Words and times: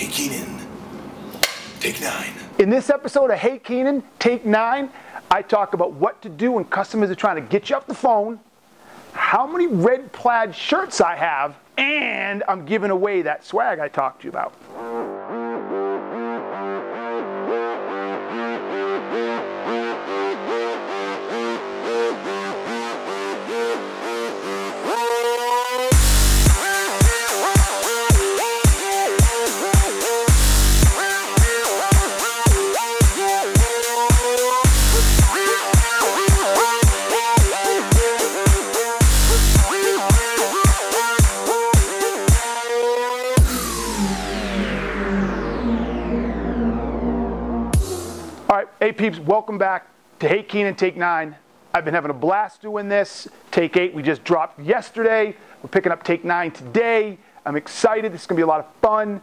Hey 0.00 0.08
Keenan, 0.08 0.66
take 1.78 2.00
nine. 2.00 2.32
In 2.58 2.70
this 2.70 2.88
episode 2.88 3.30
of 3.30 3.38
Hey 3.38 3.58
Keenan, 3.58 4.02
Take 4.18 4.46
Nine, 4.46 4.88
I 5.30 5.42
talk 5.42 5.74
about 5.74 5.92
what 5.92 6.22
to 6.22 6.30
do 6.30 6.52
when 6.52 6.64
customers 6.64 7.10
are 7.10 7.14
trying 7.14 7.36
to 7.36 7.42
get 7.42 7.68
you 7.68 7.76
off 7.76 7.86
the 7.86 7.92
phone, 7.92 8.40
how 9.12 9.46
many 9.46 9.66
red 9.66 10.10
plaid 10.10 10.54
shirts 10.54 11.02
I 11.02 11.16
have, 11.16 11.54
and 11.76 12.42
I'm 12.48 12.64
giving 12.64 12.90
away 12.90 13.20
that 13.20 13.44
swag 13.44 13.78
I 13.78 13.88
talked 13.88 14.22
to 14.22 14.24
you 14.24 14.30
about. 14.30 14.54
Hey 48.90 49.08
peeps, 49.08 49.20
welcome 49.20 49.56
back 49.56 49.86
to 50.18 50.26
Hey 50.26 50.42
Keenan 50.42 50.74
Take 50.74 50.96
Nine. 50.96 51.36
I've 51.72 51.84
been 51.84 51.94
having 51.94 52.10
a 52.10 52.14
blast 52.14 52.60
doing 52.60 52.88
this. 52.88 53.28
Take 53.52 53.76
eight 53.76 53.94
we 53.94 54.02
just 54.02 54.24
dropped 54.24 54.58
yesterday. 54.58 55.36
We're 55.62 55.68
picking 55.68 55.92
up 55.92 56.02
Take 56.02 56.24
Nine 56.24 56.50
today. 56.50 57.16
I'm 57.46 57.54
excited. 57.54 58.12
This 58.12 58.22
is 58.22 58.26
gonna 58.26 58.38
be 58.38 58.42
a 58.42 58.48
lot 58.48 58.58
of 58.58 58.66
fun. 58.82 59.20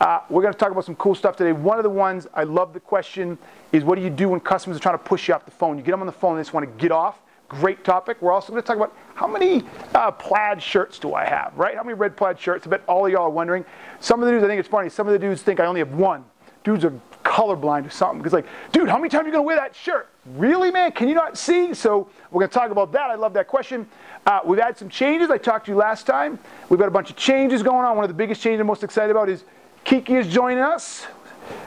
Uh, 0.00 0.20
we're 0.30 0.42
gonna 0.42 0.54
talk 0.54 0.70
about 0.70 0.84
some 0.84 0.94
cool 0.94 1.16
stuff 1.16 1.34
today. 1.34 1.50
One 1.50 1.76
of 1.76 1.82
the 1.82 1.90
ones 1.90 2.28
I 2.34 2.44
love 2.44 2.72
the 2.72 2.78
question 2.78 3.36
is, 3.72 3.82
what 3.82 3.96
do 3.96 4.02
you 4.02 4.10
do 4.10 4.28
when 4.28 4.38
customers 4.38 4.76
are 4.76 4.80
trying 4.80 4.96
to 4.96 5.02
push 5.02 5.26
you 5.26 5.34
off 5.34 5.44
the 5.44 5.50
phone? 5.50 5.76
You 5.76 5.82
get 5.82 5.90
them 5.90 6.02
on 6.02 6.06
the 6.06 6.12
phone, 6.12 6.36
and 6.36 6.38
they 6.38 6.42
just 6.42 6.54
want 6.54 6.70
to 6.70 6.80
get 6.80 6.92
off. 6.92 7.18
Great 7.48 7.82
topic. 7.82 8.22
We're 8.22 8.30
also 8.30 8.52
gonna 8.52 8.62
talk 8.62 8.76
about 8.76 8.96
how 9.16 9.26
many 9.26 9.64
uh, 9.92 10.12
plaid 10.12 10.62
shirts 10.62 11.00
do 11.00 11.14
I 11.14 11.24
have, 11.24 11.52
right? 11.58 11.74
How 11.74 11.82
many 11.82 11.94
red 11.94 12.16
plaid 12.16 12.38
shirts? 12.38 12.64
I 12.64 12.70
bet 12.70 12.84
all 12.86 13.06
of 13.06 13.10
y'all 13.10 13.22
are 13.22 13.30
wondering. 13.30 13.64
Some 13.98 14.20
of 14.20 14.26
the 14.26 14.30
dudes, 14.30 14.44
I 14.44 14.46
think 14.46 14.60
it's 14.60 14.68
funny. 14.68 14.88
Some 14.88 15.08
of 15.08 15.12
the 15.14 15.18
dudes 15.18 15.42
think 15.42 15.58
I 15.58 15.66
only 15.66 15.80
have 15.80 15.94
one. 15.94 16.24
Dudes 16.62 16.84
are 16.84 16.92
colorblind 17.24 17.86
or 17.86 17.90
something. 17.90 18.18
Because 18.18 18.32
like, 18.32 18.46
dude, 18.72 18.88
how 18.88 18.96
many 18.96 19.08
times 19.08 19.24
are 19.24 19.26
you 19.26 19.32
gonna 19.32 19.42
wear 19.42 19.56
that 19.56 19.74
shirt? 19.74 20.08
Really, 20.36 20.70
man? 20.70 20.92
Can 20.92 21.08
you 21.08 21.14
not 21.14 21.36
see? 21.36 21.74
So 21.74 22.08
we're 22.30 22.40
gonna 22.40 22.52
talk 22.52 22.70
about 22.70 22.92
that. 22.92 23.10
I 23.10 23.14
love 23.14 23.32
that 23.34 23.48
question. 23.48 23.86
Uh, 24.26 24.40
we've 24.44 24.60
had 24.60 24.76
some 24.76 24.88
changes. 24.88 25.30
I 25.30 25.38
talked 25.38 25.66
to 25.66 25.72
you 25.72 25.78
last 25.78 26.06
time. 26.06 26.38
We've 26.68 26.78
got 26.78 26.88
a 26.88 26.92
bunch 26.92 27.10
of 27.10 27.16
changes 27.16 27.62
going 27.62 27.84
on. 27.84 27.96
One 27.96 28.04
of 28.04 28.10
the 28.10 28.14
biggest 28.14 28.42
changes 28.42 28.60
I'm 28.60 28.66
most 28.66 28.84
excited 28.84 29.10
about 29.10 29.28
is 29.28 29.44
Kiki 29.84 30.14
is 30.16 30.28
joining 30.28 30.62
us. 30.62 31.06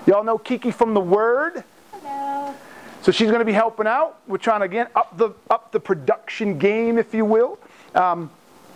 Y'all 0.05 0.23
know 0.23 0.37
Kiki 0.37 0.71
from 0.71 0.93
The 0.93 1.01
Word. 1.01 1.63
Hello. 1.91 2.53
So 3.01 3.11
she's 3.11 3.27
going 3.27 3.39
to 3.39 3.45
be 3.45 3.53
helping 3.53 3.87
out. 3.87 4.19
We're 4.27 4.37
trying 4.37 4.61
to 4.61 4.65
again 4.65 4.87
up 4.95 5.17
the 5.17 5.31
up 5.49 5.71
the 5.71 5.79
production 5.79 6.57
game, 6.57 6.97
if 6.97 7.13
you 7.13 7.25
will. 7.25 7.57
Um, 7.95 8.29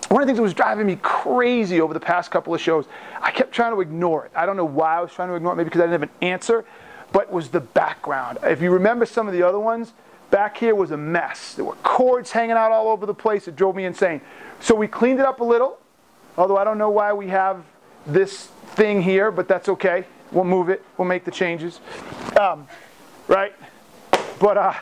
one 0.09 0.21
of 0.21 0.27
the 0.27 0.31
things 0.31 0.37
that 0.37 0.43
was 0.43 0.53
driving 0.53 0.87
me 0.87 0.97
crazy 1.01 1.81
over 1.81 1.93
the 1.93 1.99
past 1.99 2.31
couple 2.31 2.53
of 2.53 2.61
shows, 2.61 2.85
I 3.21 3.31
kept 3.31 3.51
trying 3.51 3.73
to 3.73 3.81
ignore 3.81 4.25
it. 4.25 4.31
I 4.35 4.45
don't 4.45 4.55
know 4.55 4.65
why 4.65 4.97
I 4.97 5.01
was 5.01 5.11
trying 5.11 5.29
to 5.29 5.35
ignore 5.35 5.53
it, 5.53 5.57
maybe 5.57 5.65
because 5.65 5.81
I 5.81 5.85
didn't 5.85 6.01
have 6.01 6.09
an 6.09 6.15
answer, 6.21 6.65
but 7.11 7.31
was 7.31 7.49
the 7.49 7.59
background. 7.59 8.37
If 8.43 8.61
you 8.61 8.71
remember 8.71 9.05
some 9.05 9.27
of 9.27 9.33
the 9.33 9.43
other 9.43 9.59
ones, 9.59 9.93
back 10.31 10.57
here 10.57 10.75
was 10.75 10.91
a 10.91 10.97
mess. 10.97 11.53
There 11.55 11.65
were 11.65 11.75
cords 11.83 12.31
hanging 12.31 12.51
out 12.51 12.71
all 12.71 12.87
over 12.87 13.05
the 13.05 13.13
place. 13.13 13.47
It 13.47 13.55
drove 13.55 13.75
me 13.75 13.85
insane. 13.85 14.21
So 14.59 14.75
we 14.75 14.87
cleaned 14.87 15.19
it 15.19 15.25
up 15.25 15.41
a 15.41 15.43
little, 15.43 15.77
although 16.37 16.57
I 16.57 16.63
don't 16.63 16.77
know 16.77 16.89
why 16.89 17.13
we 17.13 17.27
have 17.27 17.63
this 18.05 18.47
thing 18.75 19.01
here, 19.01 19.31
but 19.31 19.47
that's 19.47 19.67
okay. 19.69 20.05
We'll 20.31 20.45
move 20.45 20.69
it. 20.69 20.83
We'll 20.97 21.07
make 21.07 21.25
the 21.25 21.31
changes. 21.31 21.79
Um, 22.39 22.67
right? 23.27 23.53
But 24.39 24.57
uh, 24.57 24.73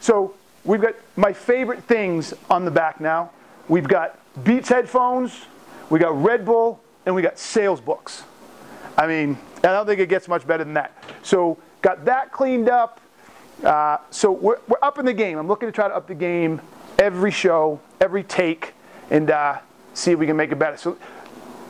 so 0.00 0.34
we've 0.64 0.80
got 0.80 0.94
my 1.16 1.32
favorite 1.32 1.84
things 1.84 2.34
on 2.50 2.64
the 2.64 2.70
back 2.70 3.00
now. 3.00 3.30
We've 3.68 3.88
got 3.88 4.18
Beats 4.44 4.68
headphones, 4.68 5.46
we 5.90 5.98
got 5.98 6.20
Red 6.22 6.44
Bull, 6.44 6.82
and 7.06 7.14
we 7.14 7.22
got 7.22 7.38
sales 7.38 7.80
books. 7.80 8.24
I 8.96 9.06
mean, 9.06 9.38
I 9.58 9.68
don't 9.68 9.86
think 9.86 10.00
it 10.00 10.08
gets 10.08 10.28
much 10.28 10.46
better 10.46 10.64
than 10.64 10.74
that. 10.74 10.92
So 11.22 11.58
got 11.82 12.04
that 12.04 12.32
cleaned 12.32 12.68
up. 12.68 13.00
Uh, 13.62 13.98
so 14.10 14.32
we're, 14.32 14.58
we're 14.68 14.78
up 14.82 14.98
in 14.98 15.04
the 15.04 15.12
game. 15.12 15.38
I'm 15.38 15.48
looking 15.48 15.68
to 15.68 15.72
try 15.72 15.88
to 15.88 15.94
up 15.94 16.06
the 16.06 16.14
game 16.14 16.60
every 16.98 17.30
show, 17.30 17.80
every 18.00 18.22
take, 18.22 18.74
and 19.10 19.30
uh, 19.30 19.58
see 19.94 20.12
if 20.12 20.18
we 20.18 20.26
can 20.26 20.36
make 20.36 20.52
it 20.52 20.58
better. 20.58 20.76
So 20.76 20.98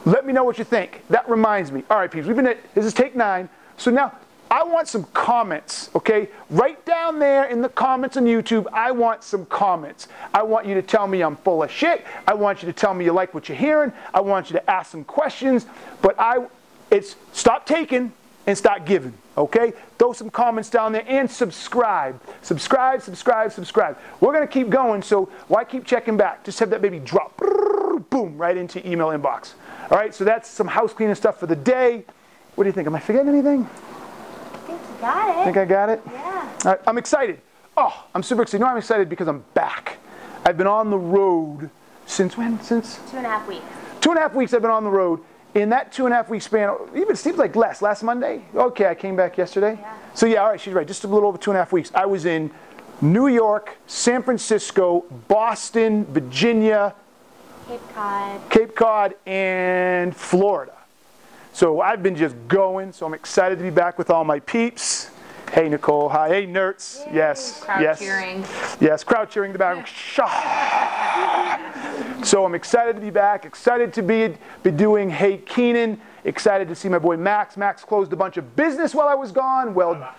let 0.05 0.27
me 0.27 0.33
know 0.33 0.45
what 0.45 0.59
you 0.59 0.65
think. 0.65 1.03
That 1.09 1.29
reminds 1.29 1.71
me. 1.73 1.85
All 1.91 1.99
right, 1.99 2.11
peeps, 2.11 2.27
we've 2.27 2.37
been 2.37 2.47
at, 2.47 2.75
this 2.75 2.85
is 2.85 2.93
take 2.93 3.15
nine. 3.15 3.49
So 3.77 3.91
now 3.91 4.13
I 4.55 4.63
want 4.63 4.87
some 4.87 5.03
comments, 5.13 5.91
okay? 5.97 6.29
Right 6.49 6.83
down 6.87 7.19
there 7.19 7.47
in 7.47 7.61
the 7.61 7.69
comments 7.69 8.17
on 8.17 8.25
YouTube, 8.25 8.69
I 8.73 8.93
want 8.93 9.25
some 9.25 9.47
comments. 9.47 10.07
I 10.33 10.45
want 10.45 10.65
you 10.65 10.75
to 10.75 10.83
tell 10.83 11.09
me 11.09 11.23
I'm 11.23 11.35
full 11.39 11.65
of 11.65 11.73
shit. 11.73 12.05
I 12.25 12.35
want 12.35 12.63
you 12.63 12.67
to 12.67 12.73
tell 12.73 12.95
me 12.95 13.05
you 13.05 13.13
like 13.13 13.35
what 13.35 13.49
you're 13.49 13.59
hearing. 13.59 13.93
I 14.15 14.21
want 14.21 14.51
you 14.51 14.55
to 14.57 14.71
ask 14.71 14.93
some 14.93 15.03
questions. 15.03 15.67
But 16.03 16.15
I, 16.21 16.47
it's 16.93 17.17
stop 17.33 17.67
taking 17.67 18.13
and 18.47 18.57
start 18.57 18.85
giving, 18.85 19.13
okay? 19.37 19.73
Throw 19.99 20.13
some 20.13 20.31
comments 20.31 20.71
down 20.71 20.93
there 20.93 21.05
and 21.09 21.29
subscribe. 21.29 22.23
Subscribe, 22.43 23.03
subscribe, 23.03 23.51
subscribe. 23.51 23.99
We're 24.21 24.33
gonna 24.33 24.47
keep 24.47 24.71
going, 24.71 25.03
so 25.03 25.31
why 25.49 25.65
keep 25.65 25.85
checking 25.85 26.17
back? 26.17 26.45
Just 26.45 26.61
have 26.61 26.71
that 26.71 26.81
baby 26.81 27.01
drop, 27.01 27.37
boom, 28.09 28.39
right 28.39 28.57
into 28.57 28.89
email 28.89 29.09
inbox. 29.09 29.55
All 29.91 29.99
right, 29.99 30.15
so 30.15 30.23
that's 30.23 30.49
some 30.49 30.69
house 30.69 30.93
cleaning 30.93 31.17
stuff 31.17 31.41
for 31.41 31.47
the 31.47 31.57
day. 31.57 32.05
What 32.55 32.63
do 32.63 32.69
you 32.69 32.73
think? 32.73 32.87
Am 32.87 32.95
I 32.95 33.01
forgetting 33.01 33.31
anything? 33.31 33.69
Got 35.05 35.39
it. 35.39 35.45
Think 35.45 35.57
I 35.59 35.65
got 35.67 35.89
it? 35.91 36.01
yeah. 36.11 36.51
All 36.65 36.71
right, 36.73 36.81
I'm 36.87 36.97
excited. 36.97 37.41
Oh, 37.77 38.07
I'm 38.15 38.23
super 38.23 38.41
excited. 38.43 38.61
You 38.61 38.65
know 38.65 38.71
I'm 38.71 38.79
excited 38.79 39.09
because 39.11 39.29
I'm 39.29 39.45
back. 39.53 39.99
I've 40.47 40.57
been 40.57 40.67
on 40.67 40.89
the 40.91 40.97
road 40.99 41.69
since 42.07 42.39
when? 42.39 42.59
Since 42.63 43.01
Two 43.11 43.19
and 43.19 43.27
a 43.27 43.29
half 43.29 43.47
weeks. 43.47 43.65
two 44.01 44.11
and 44.11 44.19
a 44.19 44.23
half 44.23 44.35
weeks 44.35 44.55
I've 44.55 44.63
been 44.63 44.71
on 44.71 44.85
the 44.85 44.91
road. 44.91 45.21
In 45.55 45.69
that 45.71 45.93
two 45.93 46.07
and 46.07 46.13
a 46.13 46.17
half 46.17 46.31
week 46.31 46.41
span, 46.43 46.75
even 46.97 47.15
seems 47.17 47.37
like 47.37 47.55
less. 47.55 47.83
Last 47.83 48.03
Monday? 48.03 48.45
Okay, 48.55 48.87
I 48.87 48.95
came 48.95 49.15
back 49.15 49.37
yesterday. 49.37 49.79
Yeah. 49.81 49.95
So 50.15 50.27
yeah, 50.27 50.43
all 50.43 50.49
right, 50.49 50.61
she's 50.61 50.73
right. 50.75 50.87
Just 50.87 51.05
a 51.05 51.07
little 51.07 51.29
over 51.29 51.39
two 51.39 51.51
and 51.51 51.57
a 51.57 51.61
half 51.61 51.71
weeks. 51.73 51.91
I 51.95 52.07
was 52.07 52.25
in 52.25 52.51
New 53.03 53.27
York, 53.29 53.77
San 53.87 54.23
Francisco, 54.23 55.05
Boston, 55.29 56.07
Virginia, 56.07 56.95
Cape 57.69 57.81
Cod. 57.95 58.51
Cape 58.51 58.75
Cod, 58.75 59.15
and 59.27 60.17
Florida. 60.17 60.73
So 61.55 61.81
I've 61.81 62.03
been 62.03 62.17
just 62.17 62.35
going. 62.49 62.93
So 62.93 63.07
I'm 63.07 63.15
excited 63.15 63.59
to 63.59 63.63
be 63.63 63.71
back 63.71 63.97
with 63.97 64.11
all 64.11 64.25
my 64.25 64.41
peeps. 64.41 65.11
Hey 65.53 65.69
Nicole, 65.69 66.09
hi. 66.09 66.29
Hey 66.29 66.49
Nerds. 66.49 67.07
Yes. 67.15 67.63
Crowd 67.63 67.81
yes. 67.81 68.01
cheering. 68.01 68.45
Yes, 68.81 69.05
crowd 69.05 69.31
cheering 69.31 69.51
in 69.51 69.53
the 69.53 69.61
back. 69.61 69.87
so 72.25 72.45
I'm 72.45 72.57
excited 72.57 72.97
to 72.97 73.01
be 73.01 73.11
back. 73.11 73.45
Excited 73.45 73.93
to 73.93 74.03
be 74.03 74.35
be 74.65 74.73
doing 74.73 75.09
Hey 75.09 75.39
Keenan. 75.39 76.01
Excited 76.25 76.67
to 76.67 76.75
see 76.75 76.89
my 76.89 76.99
boy 76.99 77.17
Max. 77.17 77.57
Max 77.57 77.85
closed 77.85 78.13
a 78.13 78.17
bunch 78.17 78.37
of 78.37 78.57
business 78.57 78.93
while 78.93 79.07
I 79.07 79.15
was 79.15 79.31
gone. 79.31 79.75
Well, 79.75 80.13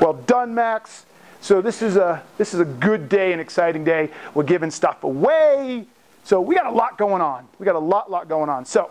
well 0.00 0.14
done, 0.14 0.54
Max. 0.54 1.04
So 1.42 1.60
this 1.60 1.82
is 1.82 1.96
a 1.96 2.22
this 2.38 2.54
is 2.54 2.60
a 2.60 2.64
good 2.64 3.10
day, 3.10 3.34
an 3.34 3.40
exciting 3.40 3.84
day. 3.84 4.08
We're 4.32 4.44
giving 4.44 4.70
stuff 4.70 5.04
away. 5.04 5.84
So 6.24 6.40
we 6.40 6.54
got 6.54 6.64
a 6.64 6.70
lot 6.70 6.96
going 6.96 7.20
on. 7.20 7.46
We 7.58 7.66
got 7.66 7.76
a 7.76 7.78
lot, 7.78 8.10
lot 8.10 8.26
going 8.26 8.48
on. 8.48 8.64
So 8.64 8.90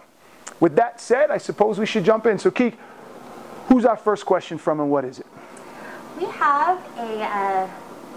with 0.59 0.75
that 0.75 0.99
said, 0.99 1.31
I 1.31 1.37
suppose 1.37 1.79
we 1.79 1.85
should 1.85 2.03
jump 2.03 2.25
in. 2.25 2.39
So 2.39 2.51
Keek, 2.51 2.75
who's 3.67 3.85
our 3.85 3.97
first 3.97 4.25
question 4.25 4.57
from 4.57 4.79
and 4.79 4.89
what 4.89 5.05
is 5.05 5.19
it? 5.19 5.25
We 6.17 6.25
have 6.25 6.79
a, 6.97 7.23
uh, 7.23 7.69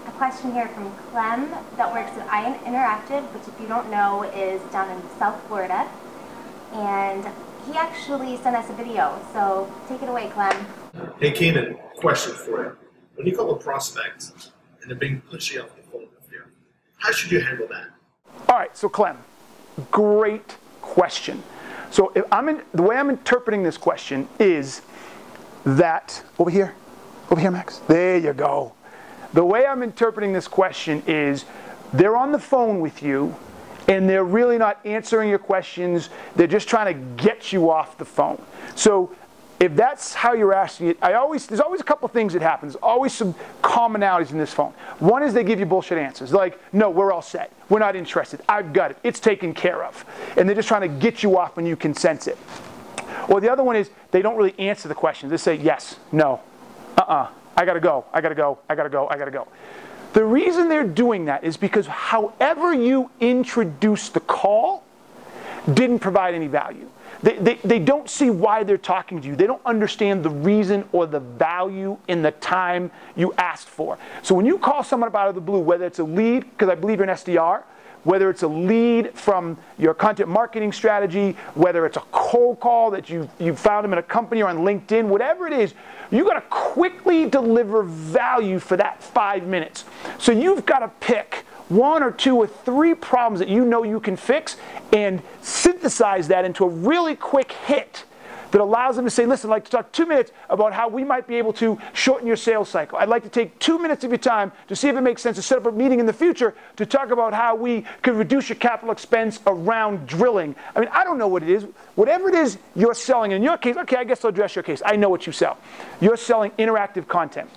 a 0.07 0.11
question 0.11 0.51
here 0.51 0.67
from 0.69 0.91
Clem 1.11 1.49
that 1.77 1.91
works 1.91 2.11
at 2.17 2.27
Ion 2.29 2.57
Interactive, 2.59 3.21
which 3.33 3.47
if 3.47 3.59
you 3.61 3.67
don't 3.67 3.89
know 3.91 4.23
is 4.23 4.61
down 4.71 4.89
in 4.89 5.01
South 5.19 5.41
Florida. 5.47 5.87
And 6.73 7.25
he 7.67 7.73
actually 7.77 8.37
sent 8.37 8.55
us 8.55 8.69
a 8.69 8.73
video. 8.73 9.19
So 9.33 9.71
take 9.87 10.01
it 10.01 10.09
away, 10.09 10.29
Clem. 10.29 10.65
Hey 11.19 11.31
Keenan, 11.31 11.77
question 11.97 12.33
for 12.33 12.63
you. 12.63 12.77
When 13.15 13.27
you 13.27 13.35
call 13.35 13.51
a 13.51 13.57
prospect 13.57 14.31
and 14.81 14.89
they're 14.89 14.97
being 14.97 15.21
pushy 15.31 15.61
off 15.61 15.75
the 15.75 15.83
phone 15.83 16.07
with 16.15 16.31
you, 16.31 16.41
how 16.97 17.11
should 17.11 17.31
you 17.31 17.41
handle 17.41 17.67
that? 17.67 17.89
All 18.49 18.57
right, 18.57 18.75
so 18.75 18.89
Clem, 18.89 19.17
great 19.91 20.57
question. 20.81 21.43
So 21.91 22.11
if 22.15 22.23
I'm 22.31 22.49
in, 22.49 22.61
the 22.73 22.81
way 22.81 22.95
I'm 22.95 23.09
interpreting 23.09 23.63
this 23.63 23.77
question 23.77 24.27
is 24.39 24.81
that 25.65 26.23
over 26.39 26.49
here, 26.49 26.73
over 27.29 27.39
here, 27.39 27.51
Max. 27.51 27.79
There 27.79 28.17
you 28.17 28.33
go. 28.33 28.73
The 29.33 29.43
way 29.43 29.65
I'm 29.65 29.83
interpreting 29.83 30.33
this 30.33 30.47
question 30.47 31.03
is 31.05 31.45
they're 31.93 32.17
on 32.17 32.31
the 32.31 32.39
phone 32.39 32.79
with 32.79 33.03
you 33.03 33.35
and 33.87 34.09
they're 34.09 34.23
really 34.23 34.57
not 34.57 34.79
answering 34.85 35.29
your 35.29 35.39
questions. 35.39 36.09
They're 36.35 36.47
just 36.47 36.67
trying 36.67 36.93
to 36.93 37.23
get 37.23 37.51
you 37.51 37.69
off 37.69 37.97
the 37.97 38.05
phone. 38.05 38.41
So 38.75 39.13
if 39.61 39.75
that's 39.75 40.15
how 40.15 40.33
you're 40.33 40.55
asking 40.55 40.87
it, 40.87 40.97
I 41.03 41.13
always 41.13 41.45
there's 41.45 41.59
always 41.59 41.81
a 41.81 41.83
couple 41.83 42.07
things 42.07 42.33
that 42.33 42.41
happen. 42.41 42.67
There's 42.67 42.81
always 42.81 43.13
some 43.13 43.35
commonalities 43.61 44.31
in 44.31 44.39
this 44.39 44.51
phone. 44.51 44.73
One 44.97 45.21
is 45.21 45.35
they 45.35 45.43
give 45.43 45.59
you 45.59 45.67
bullshit 45.67 45.99
answers, 45.99 46.33
like, 46.33 46.59
"No, 46.73 46.89
we're 46.89 47.13
all 47.13 47.21
set. 47.21 47.51
We're 47.69 47.77
not 47.77 47.95
interested. 47.95 48.41
I've 48.49 48.73
got 48.73 48.89
it. 48.89 48.97
It's 49.03 49.19
taken 49.19 49.53
care 49.53 49.83
of," 49.83 50.03
and 50.35 50.49
they're 50.49 50.55
just 50.55 50.67
trying 50.67 50.81
to 50.81 50.87
get 50.87 51.21
you 51.21 51.37
off 51.37 51.55
when 51.55 51.67
you 51.67 51.75
can 51.75 51.93
sense 51.93 52.25
it. 52.25 52.39
Or 53.29 53.39
the 53.39 53.51
other 53.51 53.63
one 53.63 53.75
is 53.75 53.91
they 54.09 54.23
don't 54.23 54.35
really 54.35 54.57
answer 54.57 54.87
the 54.87 54.95
questions. 54.95 55.29
They 55.29 55.37
say 55.37 55.55
yes, 55.55 55.97
no, 56.11 56.41
uh 56.97 57.01
uh 57.01 57.27
I 57.55 57.63
gotta 57.63 57.79
go, 57.79 58.05
I 58.11 58.19
gotta 58.19 58.33
go, 58.33 58.57
I 58.67 58.73
gotta 58.73 58.89
go, 58.89 59.07
I 59.09 59.17
gotta 59.17 59.29
go. 59.29 59.47
The 60.13 60.25
reason 60.25 60.69
they're 60.69 60.83
doing 60.83 61.25
that 61.25 61.43
is 61.43 61.55
because 61.55 61.85
however 61.85 62.73
you 62.73 63.11
introduce 63.19 64.09
the 64.09 64.21
call 64.21 64.83
didn't 65.71 65.99
provide 65.99 66.33
any 66.33 66.47
value. 66.47 66.89
They, 67.23 67.37
they, 67.37 67.55
they 67.63 67.79
don't 67.79 68.09
see 68.09 68.29
why 68.29 68.63
they're 68.63 68.77
talking 68.77 69.21
to 69.21 69.27
you. 69.27 69.35
They 69.35 69.47
don't 69.47 69.61
understand 69.65 70.23
the 70.23 70.29
reason 70.29 70.87
or 70.91 71.05
the 71.05 71.19
value 71.19 71.97
in 72.07 72.21
the 72.21 72.31
time 72.31 72.91
you 73.15 73.33
asked 73.37 73.67
for. 73.67 73.97
So 74.23 74.33
when 74.33 74.45
you 74.45 74.57
call 74.57 74.83
someone 74.83 75.07
up 75.07 75.15
out 75.15 75.29
of 75.29 75.35
the 75.35 75.41
blue, 75.41 75.59
whether 75.59 75.85
it's 75.85 75.99
a 75.99 76.03
lead, 76.03 76.49
because 76.51 76.69
I 76.69 76.75
believe 76.75 76.99
you're 76.99 77.09
an 77.09 77.15
SDR, 77.15 77.63
whether 78.03 78.29
it's 78.29 78.41
a 78.41 78.47
lead 78.47 79.13
from 79.13 79.57
your 79.77 79.93
content 79.93 80.29
marketing 80.29 80.71
strategy, 80.71 81.35
whether 81.53 81.85
it's 81.85 81.97
a 81.97 82.03
cold 82.11 82.59
call 82.59 82.89
that 82.91 83.09
you, 83.09 83.29
you 83.39 83.55
found 83.55 83.83
them 83.83 83.93
in 83.93 83.99
a 83.99 84.03
company 84.03 84.41
or 84.41 84.49
on 84.49 84.59
LinkedIn, 84.59 85.05
whatever 85.05 85.45
it 85.45 85.53
is, 85.53 85.73
you 86.09 86.23
got 86.23 86.33
to 86.33 86.41
quickly 86.49 87.29
deliver 87.29 87.83
value 87.83 88.59
for 88.59 88.75
that 88.77 89.03
five 89.03 89.45
minutes. 89.45 89.85
So 90.17 90.31
you've 90.31 90.65
got 90.65 90.79
to 90.79 90.87
pick 90.99 91.45
one 91.71 92.03
or 92.03 92.11
two 92.11 92.35
or 92.35 92.47
three 92.47 92.93
problems 92.93 93.39
that 93.39 93.49
you 93.49 93.65
know 93.65 93.83
you 93.83 93.99
can 93.99 94.15
fix 94.15 94.57
and 94.91 95.21
synthesize 95.41 96.27
that 96.27 96.45
into 96.45 96.65
a 96.65 96.69
really 96.69 97.15
quick 97.15 97.51
hit 97.51 98.03
that 98.51 98.59
allows 98.59 98.97
them 98.97 99.05
to 99.05 99.11
say, 99.11 99.25
listen, 99.25 99.49
I'd 99.49 99.53
like 99.53 99.65
to 99.65 99.71
talk 99.71 99.91
two 99.91 100.05
minutes 100.05 100.31
about 100.49 100.73
how 100.73 100.89
we 100.89 101.03
might 101.03 101.25
be 101.25 101.35
able 101.35 101.53
to 101.53 101.79
shorten 101.93 102.27
your 102.27 102.35
sales 102.35 102.69
cycle. 102.69 102.97
I'd 102.97 103.07
like 103.07 103.23
to 103.23 103.29
take 103.29 103.57
two 103.59 103.79
minutes 103.79 104.03
of 104.03 104.11
your 104.11 104.17
time 104.17 104.51
to 104.67 104.75
see 104.75 104.89
if 104.89 104.95
it 104.95 105.01
makes 105.01 105.21
sense 105.21 105.37
to 105.37 105.41
set 105.41 105.57
up 105.57 105.65
a 105.65 105.71
meeting 105.71 105.99
in 105.99 106.05
the 106.05 106.13
future 106.13 106.53
to 106.75 106.85
talk 106.85 107.11
about 107.11 107.33
how 107.33 107.55
we 107.55 107.85
could 108.01 108.15
reduce 108.15 108.49
your 108.49 108.57
capital 108.57 108.91
expense 108.91 109.39
around 109.47 110.05
drilling. 110.05 110.53
I 110.75 110.81
mean, 110.81 110.89
I 110.91 111.05
don't 111.05 111.17
know 111.17 111.29
what 111.29 111.43
it 111.43 111.49
is. 111.49 111.65
Whatever 111.95 112.27
it 112.29 112.35
is 112.35 112.57
you're 112.75 112.93
selling, 112.93 113.31
in 113.31 113.41
your 113.41 113.57
case, 113.57 113.77
okay, 113.77 113.95
I 113.95 114.03
guess 114.03 114.23
I'll 114.25 114.29
address 114.29 114.55
your 114.55 114.63
case. 114.63 114.81
I 114.85 114.97
know 114.97 115.09
what 115.09 115.25
you 115.25 115.31
sell. 115.31 115.57
You're 116.01 116.17
selling 116.17 116.51
interactive 116.51 117.07
content. 117.07 117.49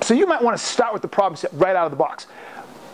So 0.00 0.14
you 0.14 0.26
might 0.26 0.42
want 0.42 0.58
to 0.58 0.62
start 0.62 0.92
with 0.92 1.02
the 1.02 1.08
problem 1.08 1.36
set 1.36 1.52
right 1.52 1.76
out 1.76 1.84
of 1.84 1.92
the 1.92 1.96
box. 1.96 2.26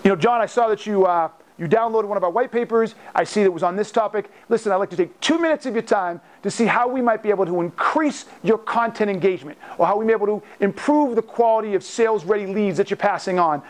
You 0.05 0.11
know, 0.11 0.17
John, 0.17 0.41
I 0.41 0.47
saw 0.47 0.69
that 0.69 0.87
you 0.87 1.07
uh, 1.07 1.29
you 1.59 1.67
downloaded 1.67 2.07
one 2.07 2.17
of 2.17 2.23
our 2.23 2.31
white 2.31 2.53
papers. 2.53 2.95
I 3.15 3.25
see 3.25 3.41
that 3.41 3.47
it 3.47 3.53
was 3.53 3.65
on 3.65 3.75
this 3.75 3.91
topic. 3.91 4.31
Listen, 4.49 4.71
I'd 4.71 4.77
like 4.77 4.91
to 4.91 4.97
take 4.97 5.19
two 5.21 5.39
minutes 5.39 5.67
of 5.67 5.75
your 5.75 5.83
time 5.83 6.21
to 6.45 6.53
see 6.53 6.67
how 6.67 6.87
we 6.87 7.03
might 7.03 7.21
be 7.21 7.31
able 7.31 7.47
to 7.47 7.61
increase 7.61 8.27
your 8.45 8.59
content 8.59 9.11
engagement 9.11 9.59
or 9.77 9.87
how 9.87 9.97
we 9.97 10.05
may 10.05 10.13
be 10.13 10.23
able 10.23 10.41
to 10.41 10.47
improve 10.61 11.17
the 11.17 11.23
quality 11.23 11.75
of 11.75 11.83
sales 11.83 12.25
ready 12.25 12.47
leads 12.47 12.77
that 12.77 12.91
you're 12.91 12.97
passing 12.97 13.41
on. 13.41 13.61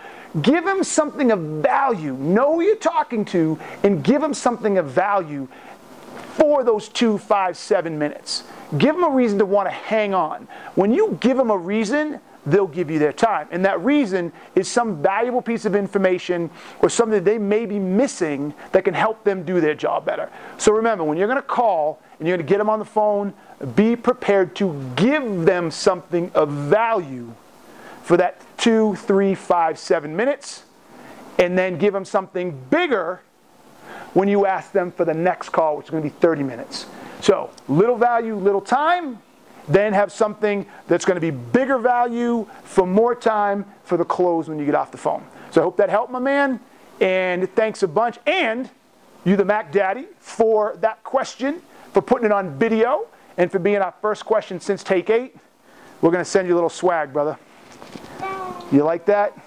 Give 0.43 0.65
them 0.67 0.85
something 0.85 1.33
of 1.33 1.41
value. 1.63 2.13
Know 2.13 2.57
who 2.57 2.61
you're 2.61 2.77
talking 2.77 3.25
to 3.27 3.59
and 3.83 4.05
give 4.05 4.21
them 4.21 4.35
something 4.35 4.77
of 4.77 4.91
value 4.91 5.49
for 6.35 6.63
those 6.63 6.91
two, 6.91 7.17
five, 7.17 7.57
seven 7.57 7.99
minutes. 7.99 8.45
Give 8.77 8.95
them 8.95 9.05
a 9.05 9.11
reason 9.11 9.39
to 9.39 9.47
want 9.47 9.67
to 9.67 9.73
hang 9.73 10.13
on. 10.13 10.47
When 10.75 10.93
you 10.93 11.17
give 11.23 11.39
them 11.39 11.51
a 11.51 11.57
reason, 11.57 12.21
they'll 12.51 12.67
give 12.67 12.91
you 12.91 12.99
their 12.99 13.13
time. 13.13 13.49
And 13.51 13.65
that 13.65 13.81
reason 13.81 14.33
is 14.55 14.69
some 14.69 15.03
valuable 15.03 15.43
piece 15.43 15.65
of 15.65 15.75
information 15.75 16.51
or 16.81 16.89
something 16.89 17.19
that 17.19 17.25
they 17.25 17.39
may 17.39 17.67
be 17.67 17.79
missing 17.79 18.55
that 18.73 18.85
can 18.85 18.95
help 18.95 19.25
them 19.25 19.45
do 19.45 19.61
their 19.61 19.75
job 19.75 20.05
better. 20.05 20.31
So 20.57 20.73
remember, 20.73 21.05
when 21.05 21.19
you're 21.19 21.29
going 21.29 21.41
to 21.41 21.43
call 21.43 22.01
and 22.19 22.27
you're 22.27 22.37
going 22.37 22.47
to 22.47 22.51
get 22.51 22.59
them 22.59 22.71
on 22.71 22.79
the 22.79 22.85
phone, 22.85 23.35
be 23.75 23.97
prepared 23.97 24.55
to 24.57 24.81
give 24.97 25.45
them 25.45 25.71
something 25.71 26.31
of 26.35 26.51
value 26.51 27.33
for 28.03 28.17
that 28.17 28.41
two, 28.57 28.95
three, 28.97 29.35
five, 29.35 29.79
seven 29.79 30.17
minutes, 30.17 30.65
and 31.39 31.57
then 31.57 31.79
give 31.79 31.93
them 31.93 32.05
something 32.05 32.59
bigger 32.71 33.21
when 34.15 34.29
you 34.29 34.47
ask 34.47 34.73
them 34.73 34.91
for 34.91 35.05
the 35.05 35.15
next 35.15 35.51
call, 35.51 35.77
which 35.77 35.87
is 35.87 35.91
going 35.91 36.03
to 36.03 36.09
be 36.09 36.15
30 36.21 36.43
minutes. 36.43 36.87
So, 37.21 37.51
little 37.69 37.97
value, 37.97 38.35
little 38.37 38.61
time 38.61 39.19
then 39.69 39.93
have 39.93 40.11
something 40.11 40.67
that's 40.87 41.05
going 41.05 41.17
to 41.17 41.21
be 41.21 41.31
bigger 41.31 41.79
value 41.79 42.47
for 42.65 42.87
more 42.87 43.15
time 43.15 43.65
for 43.85 43.97
the 43.97 44.05
close 44.05 44.49
when 44.49 44.59
you 44.59 44.65
get 44.65 44.75
off 44.75 44.91
the 44.91 44.99
phone. 44.99 45.25
So 45.51 45.61
I 45.61 45.65
hope 45.65 45.77
that 45.77 45.91
helped, 45.91 46.11
my 46.11 46.19
man. 46.19 46.59
And 47.01 47.55
thanks 47.55 47.83
a 47.83 47.89
bunch. 47.89 48.19
And 48.27 48.69
you, 49.25 49.37
the 49.37 49.45
Mac 49.45 49.71
Daddy, 49.71 50.07
for 50.19 50.77
that 50.81 51.05
question, 51.05 51.63
for 51.93 52.03
putting 52.03 52.27
it 52.27 52.33
on 52.33 52.59
video, 52.59 53.07
and 53.37 53.53
for 53.53 53.59
being 53.59 53.77
our 53.77 53.95
first 54.03 54.25
question 54.25 54.59
since 54.59 54.83
take 54.83 55.11
eight. 55.11 55.37
We're 56.01 56.11
going 56.11 56.25
to 56.25 56.31
send 56.31 56.49
you 56.49 56.55
a 56.55 56.57
little 56.57 56.71
swag, 56.71 57.13
brother. 57.13 57.39
You 58.73 58.85
like 58.85 59.07
that? 59.07 59.39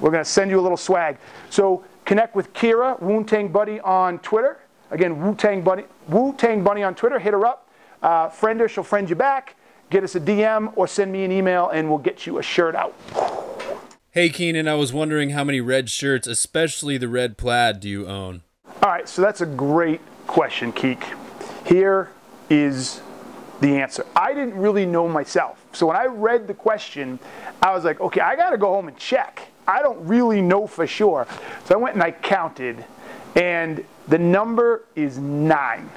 We're 0.00 0.10
going 0.10 0.22
to 0.22 0.30
send 0.30 0.50
you 0.50 0.60
a 0.60 0.62
little 0.62 0.76
swag. 0.76 1.18
So 1.50 1.84
connect 2.04 2.34
with 2.34 2.52
Kira, 2.52 3.00
Wu 3.00 3.24
Tang 3.24 3.48
Bunny 3.48 3.80
on 3.80 4.18
Twitter. 4.20 4.58
Again, 4.90 5.20
Wu 5.20 5.34
Tang 5.34 5.62
Bunny, 5.62 5.84
Wu 6.08 6.34
Tang 6.36 6.62
Bunny 6.62 6.82
on 6.82 6.94
Twitter. 6.94 7.18
Hit 7.18 7.32
her 7.32 7.46
up. 7.46 7.68
Uh, 8.02 8.28
friend 8.28 8.60
her, 8.60 8.68
she'll 8.68 8.84
friend 8.84 9.08
you 9.08 9.16
back 9.16 9.56
get 9.90 10.04
us 10.04 10.14
a 10.14 10.20
DM 10.20 10.72
or 10.76 10.86
send 10.86 11.12
me 11.12 11.24
an 11.24 11.32
email 11.32 11.68
and 11.68 11.88
we'll 11.88 11.98
get 11.98 12.26
you 12.26 12.38
a 12.38 12.42
shirt 12.42 12.74
out. 12.74 12.94
Hey 14.10 14.28
Keenan, 14.30 14.68
I 14.68 14.74
was 14.74 14.92
wondering 14.92 15.30
how 15.30 15.44
many 15.44 15.60
red 15.60 15.90
shirts, 15.90 16.26
especially 16.26 16.98
the 16.98 17.08
red 17.08 17.36
plaid, 17.38 17.80
do 17.80 17.88
you 17.88 18.06
own? 18.06 18.42
All 18.82 18.90
right, 18.90 19.08
so 19.08 19.22
that's 19.22 19.40
a 19.40 19.46
great 19.46 20.00
question, 20.26 20.72
Keek. 20.72 21.02
Here 21.66 22.10
is 22.50 23.00
the 23.60 23.76
answer. 23.76 24.06
I 24.14 24.34
didn't 24.34 24.54
really 24.54 24.86
know 24.86 25.08
myself. 25.08 25.64
So 25.72 25.86
when 25.86 25.96
I 25.96 26.06
read 26.06 26.46
the 26.46 26.54
question, 26.54 27.18
I 27.60 27.74
was 27.74 27.84
like, 27.84 28.00
okay, 28.00 28.20
I 28.20 28.36
got 28.36 28.50
to 28.50 28.58
go 28.58 28.68
home 28.68 28.88
and 28.88 28.96
check. 28.96 29.48
I 29.66 29.82
don't 29.82 30.06
really 30.06 30.40
know 30.40 30.66
for 30.66 30.86
sure. 30.86 31.26
So 31.64 31.74
I 31.74 31.78
went 31.78 31.94
and 31.94 32.02
I 32.02 32.12
counted, 32.12 32.84
and 33.36 33.84
the 34.06 34.18
number 34.18 34.84
is 34.96 35.18
nine. 35.18 35.90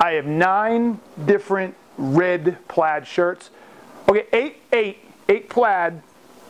I 0.00 0.12
have 0.12 0.26
nine 0.26 1.00
different 1.24 1.74
red 1.96 2.58
plaid 2.68 3.06
shirts. 3.06 3.50
Okay, 4.08 4.26
eight, 4.32 4.62
eight, 4.72 4.98
eight 5.28 5.48
plaid, 5.48 6.02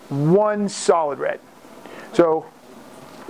one 0.08 0.68
solid 0.68 1.18
red. 1.18 1.40
So 2.12 2.46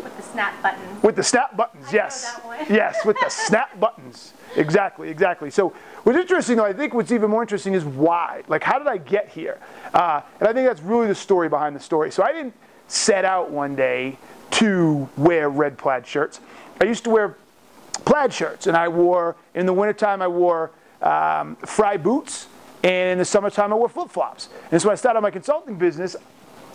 with 0.03 0.17
the 0.17 0.23
snap 0.23 0.63
buttons. 0.63 1.03
With 1.03 1.17
the 1.17 1.23
snap 1.23 1.57
buttons, 1.57 1.93
yes. 1.93 2.41
yes, 2.69 3.05
with 3.05 3.19
the 3.21 3.29
snap 3.29 3.79
buttons. 3.79 4.35
Exactly, 4.57 5.09
exactly. 5.09 5.51
So 5.51 5.71
what's 6.03 6.19
interesting 6.19 6.57
though, 6.57 6.65
I 6.65 6.73
think 6.73 6.95
what's 6.95 7.13
even 7.13 7.31
more 7.31 7.43
interesting 7.43 7.75
is 7.75 7.85
why. 7.85 8.43
Like 8.49 8.63
how 8.63 8.79
did 8.79 8.89
I 8.89 8.99
get 8.99 9.29
here? 9.29 9.59
Uh, 9.93 10.21
and 10.41 10.49
I 10.49 10.53
think 10.53 10.67
that's 10.67 10.83
really 10.83 11.07
the 11.07 11.15
story 11.15 11.49
behind 11.49 11.75
the 11.75 11.81
story. 11.81 12.11
So 12.11 12.23
I 12.23 12.33
didn't 12.33 12.55
set 12.89 13.25
out 13.25 13.51
one 13.51 13.75
day 13.75 14.19
to 14.53 15.09
wear 15.17 15.49
red 15.49 15.79
plaid 15.79 16.07
shirts. 16.07 16.41
I 16.81 16.85
used 16.85 17.05
to 17.05 17.11
wear 17.11 17.37
plaid 18.05 18.33
shirts 18.33 18.67
and 18.67 18.77
I 18.77 18.89
wore, 18.89 19.37
in 19.55 19.67
the 19.67 19.73
wintertime 19.73 20.23
I 20.23 20.29
wore 20.29 20.71
um, 21.05 21.57
Frye 21.57 21.97
boots, 21.97 22.49
and 22.83 23.13
in 23.13 23.19
the 23.19 23.25
summertime 23.25 23.73
I 23.73 23.77
wore 23.77 23.89
flip 23.89 24.11
flops. 24.11 24.49
And 24.73 24.83
so 24.83 24.91
I 24.91 24.97
started 24.97 25.21
my 25.21 25.31
consulting 25.31 25.77
business, 25.77 26.17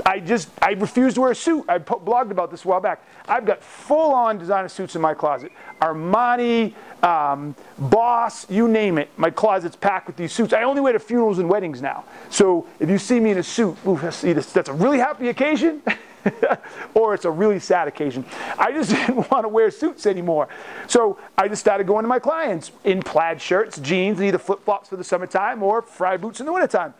I 0.05 0.19
just 0.19 0.49
I 0.61 0.71
refused 0.71 1.15
to 1.15 1.21
wear 1.21 1.31
a 1.31 1.35
suit. 1.35 1.65
I 1.67 1.79
blogged 1.79 2.31
about 2.31 2.51
this 2.51 2.65
a 2.65 2.67
while 2.67 2.79
back. 2.79 3.03
I've 3.27 3.45
got 3.45 3.63
full-on 3.63 4.37
designer 4.37 4.67
suits 4.67 4.95
in 4.95 5.01
my 5.01 5.13
closet. 5.13 5.51
Armani, 5.81 6.73
um, 7.03 7.55
Boss, 7.77 8.49
you 8.49 8.67
name 8.67 8.97
it. 8.97 9.09
My 9.17 9.29
closet's 9.29 9.75
packed 9.75 10.07
with 10.07 10.15
these 10.15 10.31
suits. 10.31 10.53
I 10.53 10.63
only 10.63 10.81
wear 10.81 10.93
to 10.93 10.99
funerals 10.99 11.39
and 11.39 11.49
weddings 11.49 11.81
now. 11.81 12.05
So 12.29 12.67
if 12.79 12.89
you 12.89 12.97
see 12.97 13.19
me 13.19 13.31
in 13.31 13.37
a 13.37 13.43
suit, 13.43 13.77
ooh, 13.85 13.97
that's 13.97 14.23
a 14.23 14.73
really 14.73 14.99
happy 14.99 15.29
occasion. 15.29 15.81
or 16.93 17.13
it's 17.13 17.25
a 17.25 17.31
really 17.31 17.59
sad 17.59 17.87
occasion. 17.87 18.25
I 18.57 18.71
just 18.71 18.89
didn't 19.07 19.29
want 19.31 19.43
to 19.43 19.49
wear 19.49 19.71
suits 19.71 20.05
anymore. 20.05 20.49
So 20.87 21.17
I 21.37 21.47
just 21.47 21.61
started 21.61 21.87
going 21.87 22.03
to 22.03 22.09
my 22.09 22.19
clients 22.19 22.71
in 22.83 23.01
plaid 23.01 23.41
shirts, 23.41 23.79
jeans, 23.79 24.19
and 24.19 24.27
either 24.27 24.37
flip 24.37 24.63
flops 24.63 24.89
for 24.89 24.97
the 24.97 25.03
summertime 25.03 25.63
or 25.63 25.81
Frye 25.81 26.17
boots 26.17 26.39
in 26.39 26.45
the 26.45 26.53
wintertime. 26.53 26.93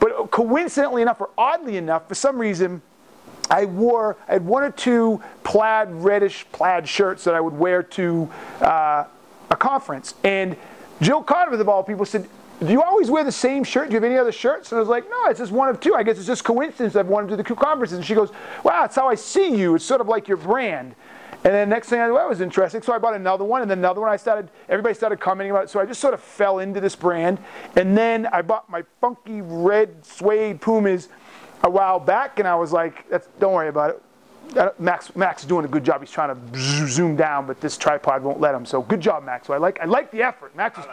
But 0.00 0.30
coincidentally 0.30 1.02
enough, 1.02 1.20
or 1.20 1.30
oddly 1.38 1.76
enough, 1.76 2.08
for 2.08 2.14
some 2.14 2.38
reason, 2.38 2.82
I 3.50 3.66
wore, 3.66 4.16
I 4.28 4.34
had 4.34 4.46
one 4.46 4.62
or 4.62 4.70
two 4.70 5.22
plaid, 5.44 5.88
reddish 5.92 6.46
plaid 6.52 6.88
shirts 6.88 7.24
that 7.24 7.34
I 7.34 7.40
would 7.40 7.54
wear 7.54 7.82
to 7.82 8.30
uh, 8.60 9.04
a 9.50 9.56
conference. 9.56 10.14
And 10.24 10.56
Jill 11.00 11.22
Carter, 11.22 11.52
of 11.52 11.68
all 11.68 11.82
people, 11.82 12.06
said, 12.06 12.28
do 12.66 12.72
you 12.72 12.82
always 12.82 13.10
wear 13.10 13.24
the 13.24 13.32
same 13.32 13.64
shirt? 13.64 13.88
Do 13.88 13.94
you 13.94 13.96
have 13.96 14.04
any 14.04 14.18
other 14.18 14.32
shirts? 14.32 14.70
And 14.72 14.76
I 14.76 14.80
was 14.80 14.88
like, 14.88 15.08
no, 15.08 15.26
it's 15.26 15.40
just 15.40 15.52
one 15.52 15.68
of 15.68 15.80
two. 15.80 15.94
I 15.94 16.02
guess 16.02 16.18
it's 16.18 16.26
just 16.26 16.44
coincidence 16.44 16.96
I've 16.96 17.06
worn 17.06 17.26
to 17.26 17.30
do 17.30 17.36
the 17.36 17.42
two 17.42 17.54
conferences. 17.54 17.98
And 17.98 18.06
she 18.06 18.14
goes, 18.14 18.30
wow, 18.62 18.82
that's 18.82 18.96
how 18.96 19.08
I 19.08 19.14
see 19.14 19.54
you. 19.56 19.74
It's 19.74 19.84
sort 19.84 20.00
of 20.00 20.08
like 20.08 20.28
your 20.28 20.36
brand. 20.36 20.94
And 21.44 21.52
then 21.52 21.68
next 21.68 21.88
thing 21.88 22.00
I 22.00 22.06
knew, 22.06 22.14
that 22.14 22.28
was 22.28 22.40
interesting. 22.40 22.80
So 22.80 22.94
I 22.94 22.98
bought 22.98 23.14
another 23.14 23.44
one, 23.44 23.60
and 23.60 23.70
then 23.70 23.78
another 23.78 24.00
one. 24.00 24.08
I 24.08 24.16
started, 24.16 24.50
everybody 24.68 24.94
started 24.94 25.20
commenting 25.20 25.50
about 25.50 25.64
it. 25.64 25.70
So 25.70 25.78
I 25.78 25.84
just 25.84 26.00
sort 26.00 26.14
of 26.14 26.20
fell 26.20 26.60
into 26.60 26.80
this 26.80 26.96
brand. 26.96 27.38
And 27.76 27.96
then 27.96 28.26
I 28.26 28.40
bought 28.40 28.70
my 28.70 28.82
funky 29.00 29.42
red 29.42 30.06
suede 30.06 30.60
Pumas 30.60 31.08
a 31.62 31.68
while 31.68 32.00
back, 32.00 32.38
and 32.38 32.48
I 32.48 32.54
was 32.54 32.72
like, 32.72 33.04
don't 33.40 33.52
worry 33.52 33.68
about 33.68 33.90
it. 33.90 34.02
Max, 34.78 35.14
Max 35.16 35.42
is 35.42 35.48
doing 35.48 35.64
a 35.64 35.68
good 35.68 35.84
job. 35.84 36.00
He's 36.00 36.10
trying 36.10 36.34
to 36.34 36.58
zoom 36.88 37.16
down, 37.16 37.46
but 37.46 37.60
this 37.60 37.76
tripod 37.76 38.22
won't 38.22 38.40
let 38.40 38.54
him. 38.54 38.64
So 38.64 38.82
good 38.82 39.00
job, 39.00 39.24
Max. 39.24 39.46
So 39.46 39.54
I 39.54 39.58
like, 39.58 39.80
I 39.80 39.84
like 39.84 40.10
the 40.10 40.22
effort. 40.22 40.54
Max, 40.54 40.78
was, 40.78 40.86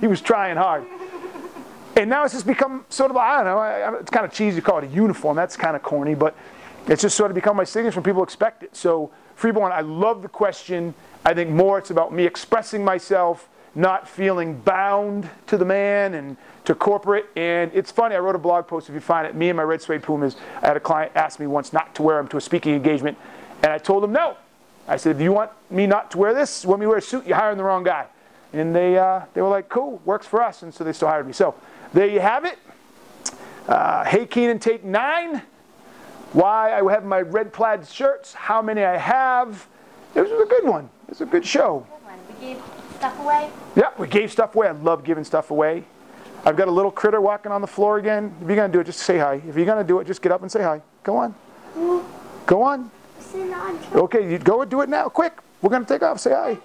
he 0.00 0.06
was 0.06 0.20
trying 0.20 0.56
hard. 0.56 0.86
And 1.96 2.08
now 2.08 2.24
it's 2.24 2.34
just 2.34 2.46
become 2.46 2.84
sort 2.88 3.10
of, 3.10 3.16
I 3.16 3.42
don't 3.42 3.44
know, 3.46 3.98
it's 3.98 4.10
kind 4.10 4.24
of 4.24 4.32
cheesy 4.32 4.60
to 4.60 4.62
call 4.62 4.78
it 4.78 4.84
a 4.84 4.88
uniform. 4.88 5.36
That's 5.36 5.56
kind 5.56 5.74
of 5.74 5.82
corny, 5.82 6.14
but 6.14 6.36
it's 6.86 7.02
just 7.02 7.16
sort 7.16 7.30
of 7.30 7.34
become 7.34 7.56
my 7.56 7.64
signature 7.64 7.96
when 7.96 8.04
people 8.04 8.22
expect 8.22 8.62
it. 8.62 8.76
So, 8.76 9.10
Freeborn, 9.34 9.72
I 9.72 9.80
love 9.80 10.22
the 10.22 10.28
question. 10.28 10.94
I 11.24 11.34
think 11.34 11.50
more 11.50 11.78
it's 11.78 11.90
about 11.90 12.12
me 12.12 12.24
expressing 12.24 12.84
myself 12.84 13.48
not 13.74 14.08
feeling 14.08 14.58
bound 14.60 15.28
to 15.46 15.56
the 15.56 15.64
man 15.64 16.14
and 16.14 16.36
to 16.64 16.74
corporate. 16.74 17.26
And 17.36 17.70
it's 17.74 17.92
funny, 17.92 18.14
I 18.14 18.18
wrote 18.18 18.34
a 18.34 18.38
blog 18.38 18.66
post, 18.66 18.88
if 18.88 18.94
you 18.94 19.00
find 19.00 19.26
it, 19.26 19.34
me 19.34 19.48
and 19.48 19.56
my 19.56 19.62
red 19.62 19.80
suede 19.80 20.02
Pumas. 20.02 20.36
I 20.62 20.68
had 20.68 20.76
a 20.76 20.80
client 20.80 21.12
ask 21.14 21.38
me 21.38 21.46
once 21.46 21.72
not 21.72 21.94
to 21.96 22.02
wear 22.02 22.16
them 22.16 22.28
to 22.28 22.36
a 22.36 22.40
speaking 22.40 22.74
engagement, 22.74 23.16
and 23.62 23.72
I 23.72 23.78
told 23.78 24.02
him 24.02 24.12
no. 24.12 24.36
I 24.86 24.96
said, 24.96 25.16
if 25.16 25.22
you 25.22 25.32
want 25.32 25.50
me 25.70 25.86
not 25.86 26.10
to 26.12 26.18
wear 26.18 26.34
this, 26.34 26.64
me 26.64 26.72
to 26.72 26.88
wear 26.88 26.96
a 26.96 27.02
suit, 27.02 27.26
you're 27.26 27.36
hiring 27.36 27.58
the 27.58 27.64
wrong 27.64 27.84
guy. 27.84 28.06
And 28.52 28.74
they, 28.74 28.96
uh, 28.96 29.22
they 29.34 29.42
were 29.42 29.48
like, 29.48 29.68
cool, 29.68 30.00
works 30.04 30.26
for 30.26 30.42
us. 30.42 30.62
And 30.62 30.72
so 30.72 30.84
they 30.84 30.92
still 30.92 31.08
hired 31.08 31.26
me. 31.26 31.32
So 31.32 31.54
there 31.92 32.06
you 32.06 32.20
have 32.20 32.44
it. 32.44 32.58
Uh, 33.66 34.04
hey 34.04 34.26
Keenan, 34.26 34.58
take 34.58 34.84
nine. 34.84 35.42
Why 36.32 36.78
I 36.78 36.92
have 36.92 37.04
my 37.04 37.20
red 37.20 37.52
plaid 37.52 37.86
shirts, 37.86 38.34
how 38.34 38.60
many 38.60 38.84
I 38.84 38.96
have. 38.96 39.66
It 40.14 40.22
was 40.22 40.30
a 40.30 40.46
good 40.46 40.64
one. 40.64 40.90
It 41.04 41.10
was 41.10 41.20
a 41.22 41.26
good 41.26 41.44
show. 41.44 41.86
Good. 41.90 42.40
We 42.40 42.46
gave 42.46 42.62
stuff 42.96 43.18
away. 43.20 43.50
Yeah, 43.76 43.90
we 43.98 44.08
gave 44.08 44.32
stuff 44.32 44.54
away. 44.54 44.68
I 44.68 44.72
love 44.72 45.04
giving 45.04 45.24
stuff 45.24 45.50
away. 45.50 45.84
I've 46.44 46.56
got 46.56 46.68
a 46.68 46.70
little 46.70 46.90
critter 46.90 47.20
walking 47.20 47.52
on 47.52 47.60
the 47.60 47.66
floor 47.66 47.98
again. 47.98 48.34
If 48.40 48.46
you're 48.46 48.56
going 48.56 48.70
to 48.70 48.76
do 48.76 48.80
it, 48.80 48.84
just 48.84 49.00
say 49.00 49.18
hi. 49.18 49.34
If 49.46 49.56
you're 49.56 49.66
going 49.66 49.82
to 49.82 49.86
do 49.86 50.00
it, 50.00 50.06
just 50.06 50.22
get 50.22 50.32
up 50.32 50.42
and 50.42 50.50
say 50.50 50.62
hi. 50.62 50.80
Go 51.02 51.16
on. 51.16 51.34
Go 52.46 52.62
on. 52.62 52.90
On. 53.34 53.78
Okay, 53.92 54.30
you 54.30 54.38
go 54.38 54.62
and 54.62 54.70
do 54.70 54.80
it 54.80 54.88
now. 54.88 55.08
Quick. 55.08 55.38
We're 55.60 55.70
going 55.70 55.84
to 55.84 55.88
take 55.88 56.02
off. 56.02 56.18
Say 56.20 56.58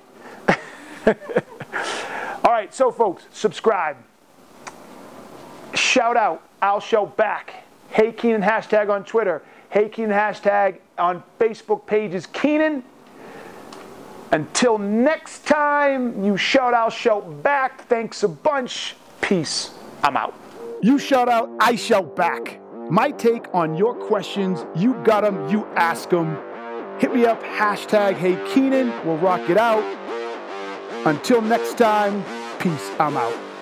hi. 1.05 1.15
All 2.43 2.51
right, 2.51 2.73
so 2.73 2.91
folks, 2.91 3.25
subscribe. 3.31 3.95
Shout 5.73 6.17
out. 6.17 6.43
I'll 6.61 6.79
shout 6.79 7.15
back. 7.15 7.63
Hey 7.89 8.11
Keenan 8.11 8.41
hashtag 8.41 8.89
on 8.89 9.03
Twitter. 9.05 9.41
Hey 9.69 9.87
Keenan 9.89 10.11
hashtag 10.11 10.79
on 10.97 11.23
Facebook 11.39 11.85
pages. 11.85 12.25
Keenan. 12.27 12.83
Until 14.31 14.77
next 14.77 15.45
time, 15.45 16.23
you 16.23 16.37
shout, 16.37 16.73
I'll 16.73 16.89
shout 16.89 17.43
back. 17.43 17.85
Thanks 17.85 18.23
a 18.23 18.27
bunch. 18.27 18.95
Peace. 19.21 19.71
I'm 20.03 20.17
out. 20.17 20.33
You 20.81 20.97
shout 20.97 21.29
out, 21.29 21.49
I 21.59 21.75
shout 21.75 22.15
back. 22.15 22.59
My 22.89 23.11
take 23.11 23.53
on 23.53 23.75
your 23.75 23.93
questions, 23.93 24.65
you 24.75 24.95
got 25.03 25.21
them, 25.21 25.47
you 25.49 25.65
ask 25.75 26.09
them. 26.09 26.37
Hit 26.99 27.13
me 27.13 27.25
up, 27.25 27.41
hashtag 27.43 28.15
Hey 28.15 28.37
Keenan. 28.53 28.89
We'll 29.05 29.17
rock 29.17 29.49
it 29.49 29.57
out. 29.57 30.02
Until 31.05 31.41
next 31.41 31.77
time, 31.77 32.23
peace. 32.59 32.89
I'm 32.97 33.17
out. 33.17 33.52